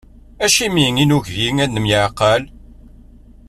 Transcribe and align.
Acimi 0.45 0.87
i 1.03 1.05
nugi 1.07 1.47
ad 1.63 1.69
nemyeεqal? 1.73 2.43